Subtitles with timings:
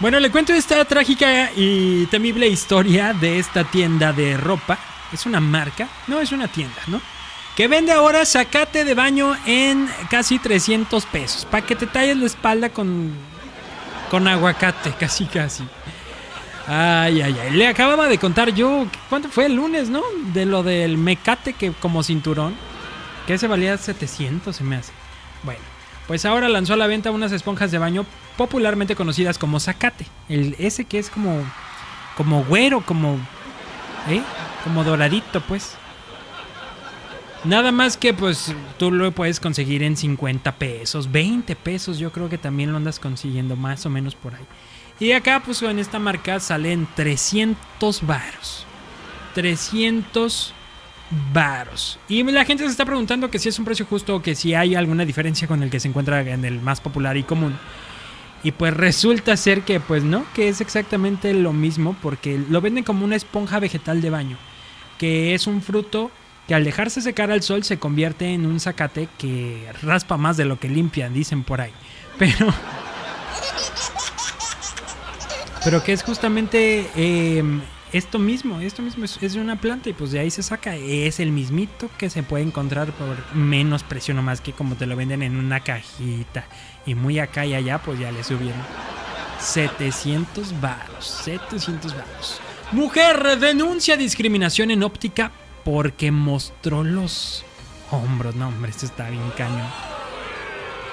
[0.00, 4.78] Bueno, le cuento esta trágica y temible historia de esta tienda de ropa.
[5.12, 7.00] Es una marca, no es una tienda, ¿no?
[7.56, 11.44] Que vende ahora sacate de baño en casi 300 pesos.
[11.44, 13.12] Para que te talles la espalda con,
[14.10, 15.64] con aguacate, casi casi.
[16.66, 17.50] Ay, ay, ay.
[17.52, 20.02] Le acababa de contar yo, ¿cuánto fue el lunes, no?
[20.32, 22.56] De lo del mecate que como cinturón.
[23.28, 24.92] Que ese valía 700, se me hace.
[25.44, 25.60] Bueno,
[26.06, 28.04] pues ahora lanzó a la venta unas esponjas de baño
[28.36, 30.06] popularmente conocidas como zacate.
[30.28, 31.42] El, ese que es como,
[32.16, 33.14] como güero, como,
[34.08, 34.22] ¿eh?
[34.64, 35.76] Como doradito, pues.
[37.44, 42.30] Nada más que pues tú lo puedes conseguir en 50 pesos, 20 pesos, yo creo
[42.30, 44.46] que también lo andas consiguiendo más o menos por ahí.
[44.98, 48.66] Y acá pues en esta marca salen 300 varos.
[49.34, 50.54] 300
[51.32, 51.98] varos.
[52.08, 54.54] Y la gente se está preguntando que si es un precio justo o que si
[54.54, 57.56] hay alguna diferencia con el que se encuentra en el más popular y común.
[58.42, 62.84] Y pues resulta ser que pues no, que es exactamente lo mismo porque lo venden
[62.84, 64.36] como una esponja vegetal de baño,
[64.98, 66.10] que es un fruto
[66.46, 70.44] que al dejarse secar al sol se convierte en un zacate que raspa más de
[70.44, 71.72] lo que limpia, dicen por ahí.
[72.18, 72.52] Pero
[75.64, 77.62] pero que es justamente em,
[77.94, 80.74] esto mismo, esto mismo es, de una planta y pues de ahí se saca.
[80.74, 84.96] Es el mismito que se puede encontrar por menos precio nomás que como te lo
[84.96, 86.44] venden en una cajita.
[86.86, 88.60] Y muy acá y allá pues ya le subieron
[89.38, 92.40] 700 varos, 700 varos.
[92.72, 95.30] Mujer denuncia discriminación en óptica
[95.64, 97.44] porque mostró los
[97.92, 98.34] hombros.
[98.34, 99.68] No, hombre, esto está bien cañón.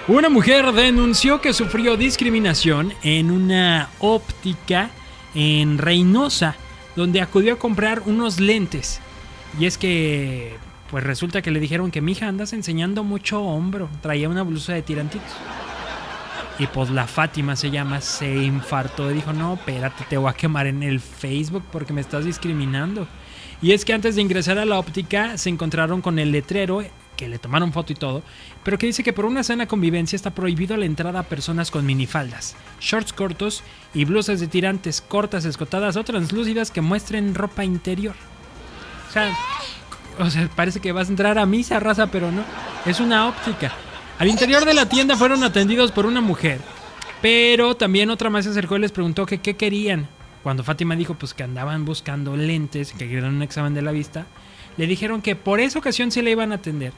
[0.07, 4.91] Una mujer denunció que sufrió discriminación en una óptica
[5.33, 6.55] en Reynosa,
[6.95, 8.99] donde acudió a comprar unos lentes.
[9.59, 10.55] Y es que,
[10.89, 14.73] pues resulta que le dijeron que mi hija andas enseñando mucho hombro, traía una blusa
[14.73, 15.31] de tirantitos.
[16.59, 20.33] Y pues la Fátima se llama, se infartó y dijo, no, espérate, te voy a
[20.33, 23.07] quemar en el Facebook porque me estás discriminando.
[23.61, 26.83] Y es que antes de ingresar a la óptica se encontraron con el letrero
[27.21, 28.23] que le tomaron foto y todo,
[28.63, 31.85] pero que dice que por una sana convivencia está prohibido la entrada a personas con
[31.85, 33.61] minifaldas, shorts cortos
[33.93, 38.15] y blusas de tirantes cortas, escotadas o translúcidas que muestren ropa interior.
[39.07, 42.43] O sea, parece que vas a entrar a misa, raza, pero no.
[42.87, 43.71] Es una óptica.
[44.17, 46.59] Al interior de la tienda fueron atendidos por una mujer,
[47.21, 50.07] pero también otra más se acercó y les preguntó que qué querían.
[50.41, 54.25] Cuando Fátima dijo pues que andaban buscando lentes, que querían un examen de la vista,
[54.77, 56.93] le dijeron que por esa ocasión se le iban a atender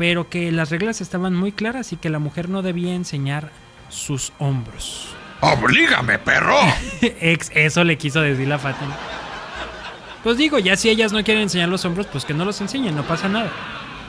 [0.00, 3.50] pero que las reglas estaban muy claras y que la mujer no debía enseñar
[3.90, 5.08] sus hombros.
[5.40, 6.56] ¡Oblígame, perro!
[7.20, 8.96] Eso le quiso decir la Fátima.
[10.22, 12.96] Pues digo, ya si ellas no quieren enseñar los hombros, pues que no los enseñen,
[12.96, 13.50] no pasa nada.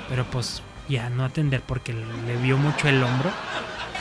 [0.07, 3.30] Pero pues ya no atender porque le vio mucho el hombro.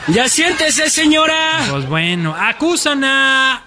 [0.07, 1.65] ¡Ya siéntese, señora!
[1.69, 3.65] Pues bueno, acusan a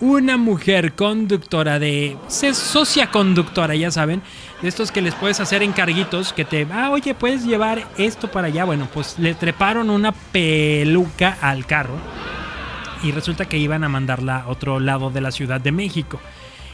[0.00, 2.16] una mujer conductora de.
[2.28, 4.22] socia conductora, ya saben,
[4.60, 8.48] de estos que les puedes hacer encarguitos, que te, ah, oye, puedes llevar esto para
[8.48, 8.64] allá.
[8.64, 11.96] Bueno, pues le treparon una peluca al carro
[13.02, 16.20] y resulta que iban a mandarla a otro lado de la Ciudad de México.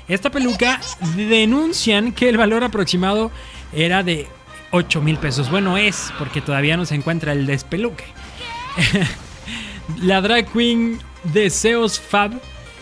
[0.08, 0.80] Esta peluca
[1.16, 3.30] denuncian que el valor aproximado
[3.72, 4.26] era de
[4.72, 5.50] 8 mil pesos.
[5.50, 8.04] Bueno, es porque todavía no se encuentra el despeluque.
[10.02, 12.32] la drag queen Deseos Fab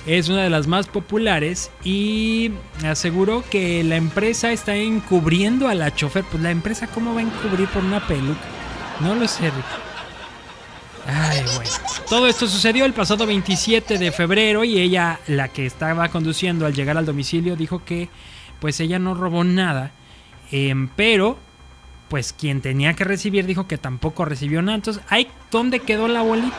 [0.06, 2.50] es una de las más populares y
[2.84, 6.24] aseguró que la empresa está encubriendo a la chofer.
[6.24, 8.40] Pues la empresa, ¿cómo va a encubrir por una peluca?
[9.00, 9.64] No lo sé, Rick.
[11.06, 11.70] Ay, bueno.
[12.08, 16.74] Todo esto sucedió el pasado 27 de febrero y ella, la que estaba conduciendo al
[16.74, 18.08] llegar al domicilio, dijo que
[18.60, 19.92] pues ella no robó nada,
[20.50, 21.38] em, pero
[22.08, 24.76] pues quien tenía que recibir dijo que tampoco recibió nada.
[24.76, 26.56] Entonces, ¿ahí dónde quedó la bolita?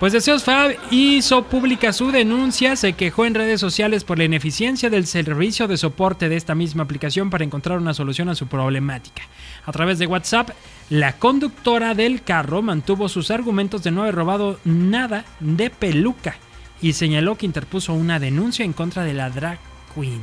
[0.00, 4.90] Pues Deseos Fab hizo pública su denuncia, se quejó en redes sociales por la ineficiencia
[4.90, 9.22] del servicio de soporte de esta misma aplicación para encontrar una solución a su problemática.
[9.64, 10.50] A través de WhatsApp,
[10.90, 16.36] la conductora del carro mantuvo sus argumentos de no haber robado nada de peluca
[16.82, 19.58] y señaló que interpuso una denuncia en contra de la drag
[19.94, 20.20] queen.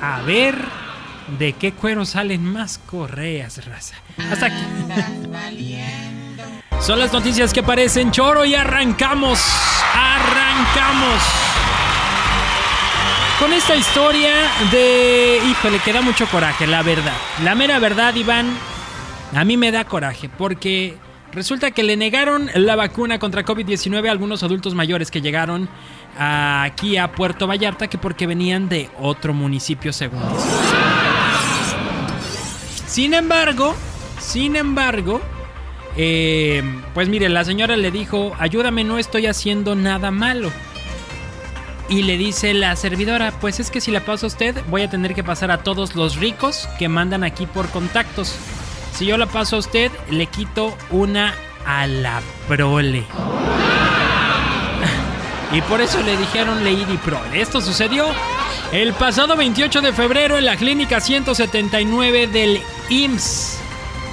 [0.00, 0.56] A ver
[1.38, 3.96] de qué cuero salen más correas, raza.
[4.30, 6.13] Hasta aquí.
[6.80, 9.40] Son las noticias que parecen choro y arrancamos.
[9.94, 11.22] Arrancamos.
[13.38, 14.32] Con esta historia
[14.70, 15.40] de...
[15.50, 17.14] Híjole, que da mucho coraje, la verdad.
[17.42, 18.54] La mera verdad, Iván,
[19.34, 20.96] a mí me da coraje porque
[21.32, 25.68] resulta que le negaron la vacuna contra COVID-19 a algunos adultos mayores que llegaron
[26.16, 30.22] aquí a Puerto Vallarta que porque venían de otro municipio según
[32.86, 33.74] Sin embargo,
[34.20, 35.20] sin embargo,
[35.96, 36.62] Eh,
[36.92, 40.50] pues mire, la señora le dijo, ayúdame, no estoy haciendo nada malo.
[41.88, 44.90] Y le dice la servidora, pues es que si la paso a usted, voy a
[44.90, 48.34] tener que pasar a todos los ricos que mandan aquí por contactos.
[48.94, 51.34] Si yo la paso a usted, le quito una
[51.66, 53.04] a la prole.
[55.52, 57.40] Y por eso le dijeron Lady Prole.
[57.40, 58.06] Esto sucedió
[58.72, 63.63] el pasado 28 de febrero en la clínica 179 del IMSS.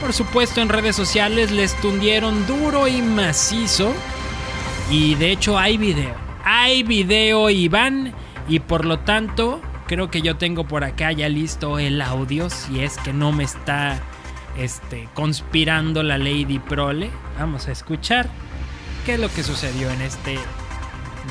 [0.01, 3.93] Por supuesto en redes sociales les tundieron duro y macizo.
[4.89, 6.15] Y de hecho hay video.
[6.43, 8.11] Hay video Iván.
[8.47, 12.49] Y por lo tanto creo que yo tengo por acá ya listo el audio.
[12.49, 13.99] Si es que no me está
[14.57, 17.11] este, conspirando la Lady Prole.
[17.37, 18.27] Vamos a escuchar
[19.05, 20.39] qué es lo que sucedió en este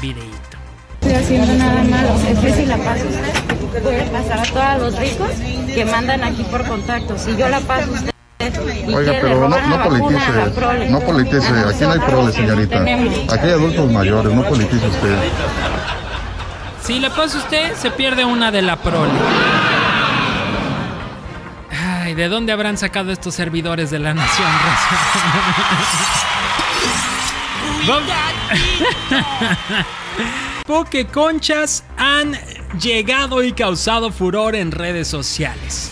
[0.01, 0.59] videíto.
[1.01, 2.15] estoy haciendo nada malo.
[2.29, 5.31] Es que si la paso usted, puede pasar a todos los ricos
[5.67, 7.19] que mandan aquí por contacto.
[7.19, 8.11] Si yo la paso usted.
[8.95, 12.81] Oiga, pero no, no politice, no politice, aquí no hay prole, señorita.
[12.81, 15.17] Aquí hay adultos mayores, no politice usted.
[16.83, 19.13] Si le pasa a usted, se pierde una de la prole.
[21.71, 24.49] Ay, ¿de dónde habrán sacado estos servidores de la nación?
[30.67, 32.37] Pokeconchas han
[32.81, 35.91] llegado y causado furor en redes sociales.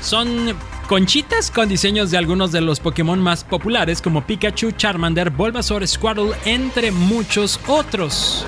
[0.00, 0.56] Son
[0.88, 6.32] conchitas con diseños de algunos de los Pokémon más populares como Pikachu, Charmander, Bulbasaur, Squirtle,
[6.44, 8.44] entre muchos otros.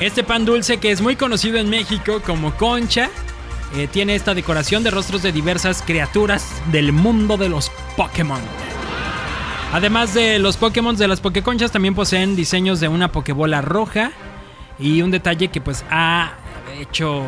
[0.00, 3.10] Este pan dulce que es muy conocido en México como concha,
[3.74, 8.40] eh, tiene esta decoración de rostros de diversas criaturas del mundo de los Pokémon.
[9.72, 14.12] Además de los Pokémon de las Pokéconchas, también poseen diseños de una Pokébola roja
[14.78, 16.34] y un detalle que pues ha
[16.80, 17.24] hecho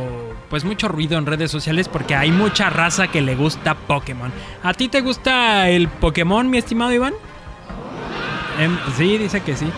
[0.50, 4.32] pues mucho ruido en redes sociales porque hay mucha raza que le gusta Pokémon.
[4.62, 7.14] ¿A ti te gusta el Pokémon, mi estimado Iván?
[8.58, 9.66] Em, sí, dice que sí.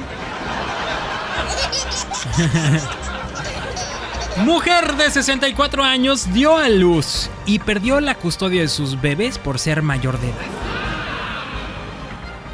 [4.45, 9.59] Mujer de 64 años dio a luz y perdió la custodia de sus bebés por
[9.59, 10.37] ser mayor de edad.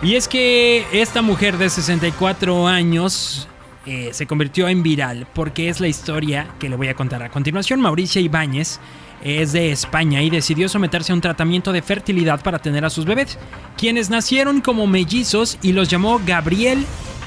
[0.02, 3.48] Y es que esta mujer de 64 años
[3.86, 7.30] eh, se convirtió en viral porque es la historia que le voy a contar a
[7.30, 7.80] continuación.
[7.80, 8.80] Mauricia Ibáñez
[9.22, 13.04] es de España y decidió someterse a un tratamiento de fertilidad para tener a sus
[13.04, 13.38] bebés,
[13.76, 16.84] quienes nacieron como mellizos y los llamó Gabriel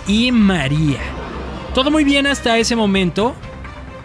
[0.08, 1.00] y María.
[1.74, 3.36] Todo muy bien hasta ese momento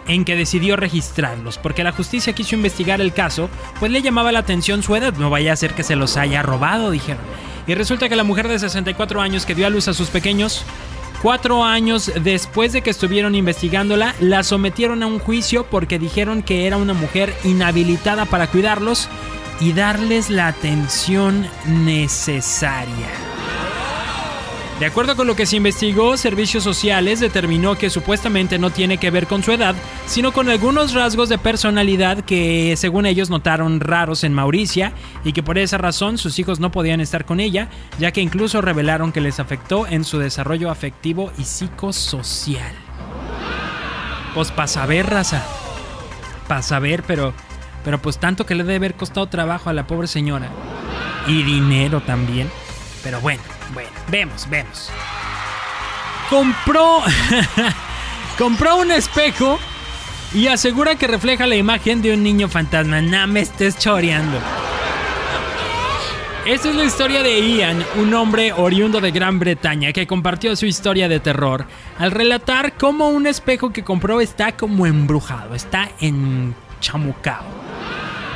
[0.07, 3.49] en que decidió registrarlos, porque la justicia quiso investigar el caso,
[3.79, 6.43] pues le llamaba la atención su edad, no vaya a ser que se los haya
[6.43, 7.23] robado, dijeron.
[7.67, 10.63] Y resulta que la mujer de 64 años que dio a luz a sus pequeños,
[11.21, 16.67] cuatro años después de que estuvieron investigándola, la sometieron a un juicio porque dijeron que
[16.67, 19.09] era una mujer inhabilitada para cuidarlos
[19.59, 23.24] y darles la atención necesaria.
[24.79, 29.09] De acuerdo con lo que se investigó, Servicios Sociales determinó que supuestamente no tiene que
[29.09, 29.73] ver con su edad,
[30.05, 34.91] sino con algunos rasgos de personalidad que según ellos notaron raros en Mauricia
[35.23, 37.69] y que por esa razón sus hijos no podían estar con ella,
[37.99, 42.75] ya que incluso revelaron que les afectó en su desarrollo afectivo y psicosocial.
[44.33, 45.41] Pues para saber, raza.
[46.49, 47.33] Para saber, pero,
[47.85, 50.49] pero pues tanto que le debe haber costado trabajo a la pobre señora.
[51.27, 52.49] Y dinero también.
[53.01, 53.41] Pero bueno,
[53.73, 54.89] bueno, vemos, vemos.
[56.29, 57.01] Compró.
[58.37, 59.59] compró un espejo
[60.33, 63.01] y asegura que refleja la imagen de un niño fantasma.
[63.01, 64.39] No me estés choreando.
[66.45, 70.67] Esta es la historia de Ian, un hombre oriundo de Gran Bretaña que compartió su
[70.67, 71.65] historia de terror
[71.97, 77.45] al relatar cómo un espejo que compró está como embrujado, está enchamucado.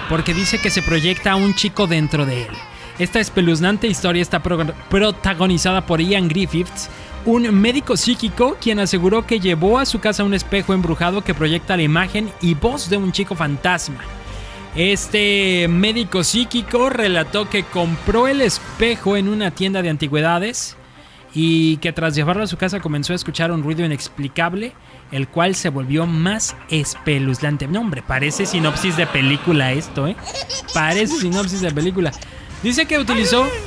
[0.10, 2.58] Porque dice que se proyecta a un chico dentro de él.
[3.00, 6.90] Esta espeluznante historia está pro- protagonizada por Ian Griffiths,
[7.26, 11.78] un médico psíquico quien aseguró que llevó a su casa un espejo embrujado que proyecta
[11.78, 14.00] la imagen y voz de un chico fantasma.
[14.76, 20.76] Este médico psíquico relató que compró el espejo en una tienda de antigüedades
[21.34, 24.74] y que tras llevarlo a su casa comenzó a escuchar un ruido inexplicable,
[25.12, 27.68] el cual se volvió más espeluznante.
[27.68, 30.16] No, hombre, parece sinopsis de película esto, ¿eh?
[30.74, 32.12] Parece sinopsis de película.
[32.64, 33.48] Dice que utilizó...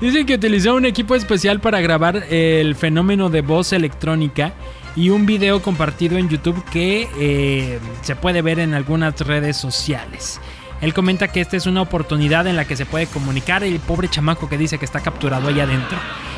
[0.00, 4.52] Que utilizó un equipo especial para grabar el fenómeno de voz electrónica
[4.96, 10.40] y un video compartido en YouTube que eh, se puede ver en algunas redes sociales.
[10.82, 14.08] Él comenta que esta es una oportunidad en la que se puede comunicar el pobre
[14.08, 15.96] chamaco que dice que está capturado ahí adentro.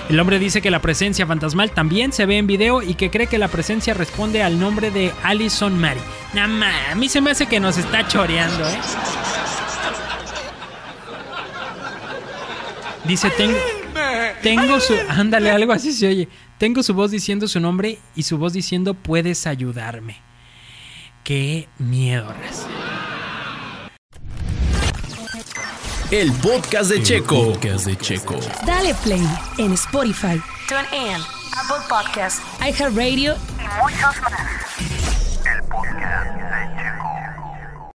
[0.09, 3.27] El hombre dice que la presencia fantasmal también se ve en video y que cree
[3.27, 6.01] que la presencia responde al nombre de Alison Mary.
[6.35, 8.79] Nada a mí se me hace que nos está choreando, ¿eh?
[13.07, 13.57] Dice, tengo,
[14.43, 14.95] tengo su...
[15.09, 16.29] Ándale, algo así se oye.
[16.59, 20.21] Tengo su voz diciendo su nombre y su voz diciendo, puedes ayudarme.
[21.23, 22.69] Qué miedo, raza.
[26.11, 27.53] El podcast de Checo.
[27.53, 28.39] Podcast de Checo.
[28.65, 29.27] Dale play
[29.59, 31.21] en Spotify, TuneIn,
[31.53, 34.33] Apple Podcast iHeartRadio y muchos más.
[34.33, 34.56] El